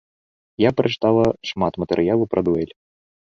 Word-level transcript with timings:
Я 0.63 0.69
прачытала 0.79 1.25
шмат 1.49 1.73
матэрыялу 1.83 2.25
пра 2.31 2.41
дуэль. 2.47 2.73